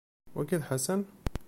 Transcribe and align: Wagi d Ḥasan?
Wagi 0.35 0.57
d 0.61 0.63
Ḥasan? 0.69 1.01